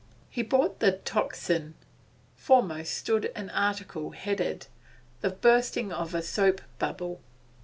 He 0.31 0.41
bought 0.41 0.79
the 0.79 0.93
'Tocsin.' 0.93 1.75
Foremost 2.35 2.91
stood 2.95 3.31
an 3.35 3.51
article 3.51 4.09
headed, 4.13 4.65
'The 5.19 5.29
Bursting 5.29 5.91
of 5.93 6.15
a 6.15 6.23
Soap 6.23 6.61
Bubble. 6.79 7.21